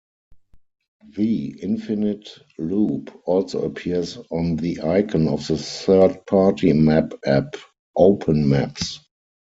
[1.15, 7.53] The Infinite Loop also appears on the icon of the third-party map app
[7.95, 8.97] OpenMaps.